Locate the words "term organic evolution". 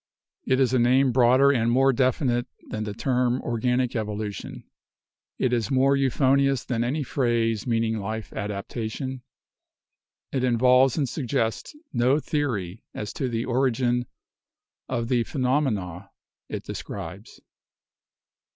2.95-4.63